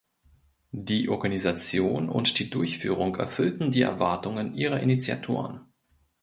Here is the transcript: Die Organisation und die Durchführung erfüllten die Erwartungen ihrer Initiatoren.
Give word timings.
Die 0.71 1.09
Organisation 1.09 2.09
und 2.09 2.39
die 2.39 2.49
Durchführung 2.49 3.15
erfüllten 3.17 3.69
die 3.69 3.83
Erwartungen 3.83 4.55
ihrer 4.55 4.79
Initiatoren. 4.79 5.71